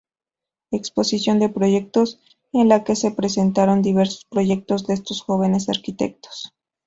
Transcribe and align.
Exposición 0.71 1.37
de 1.37 1.49
proyectos", 1.49 2.17
en 2.53 2.69
la 2.69 2.83
que 2.83 2.95
se 2.95 3.11
presentaron 3.11 3.83
diversos 3.83 4.25
proyectos 4.25 4.87
de 4.87 4.95
estos 4.95 5.21
jóvenes 5.21 5.69
arquitectos. 5.69 6.55